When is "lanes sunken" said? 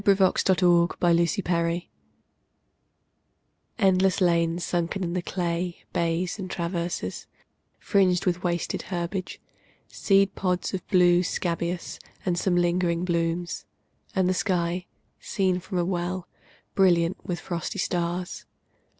4.19-5.03